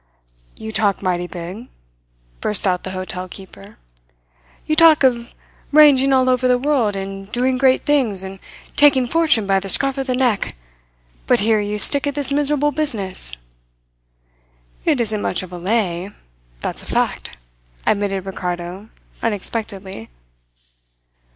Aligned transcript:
"You 0.55 0.71
talk 0.71 1.03
mighty 1.03 1.27
big," 1.27 1.67
burst 2.39 2.65
out 2.65 2.81
the 2.81 2.89
hotel 2.89 3.29
keeper. 3.29 3.77
"You 4.65 4.75
talk 4.75 5.03
of 5.03 5.35
ranging 5.71 6.11
all 6.11 6.27
over 6.27 6.47
the 6.47 6.57
world, 6.57 6.95
and 6.95 7.31
doing 7.31 7.59
great 7.59 7.85
things, 7.85 8.23
and 8.23 8.39
taking 8.75 9.05
fortune 9.05 9.45
by 9.45 9.59
the 9.59 9.69
scruff 9.69 9.99
of 9.99 10.07
the 10.07 10.15
neck, 10.15 10.55
but 11.27 11.41
here 11.41 11.59
you 11.59 11.77
stick 11.77 12.07
at 12.07 12.15
this 12.15 12.31
miserable 12.31 12.71
business!" 12.71 13.37
"It 14.85 14.99
isn't 14.99 15.21
much 15.21 15.43
of 15.43 15.53
a 15.53 15.59
lay 15.59 16.09
that's 16.61 16.81
a 16.81 16.87
fact," 16.87 17.37
admitted 17.85 18.25
Ricardo 18.25 18.89
unexpectedly. 19.21 20.09